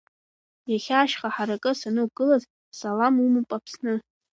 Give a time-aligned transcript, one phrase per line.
[0.71, 2.43] Иахьа ашьха ҳаракы санықәгылаз
[2.77, 3.93] Салам умоуп, Аԥсны!